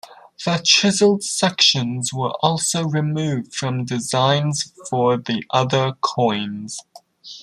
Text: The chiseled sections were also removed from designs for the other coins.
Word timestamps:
The 0.43 0.59
chiseled 0.65 1.21
sections 1.21 2.11
were 2.11 2.31
also 2.43 2.85
removed 2.85 3.53
from 3.53 3.85
designs 3.85 4.73
for 4.89 5.15
the 5.17 5.43
other 5.51 5.93
coins. 6.01 6.79